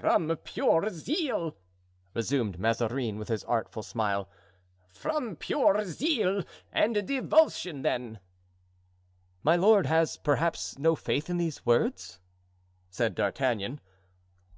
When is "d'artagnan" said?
13.14-13.82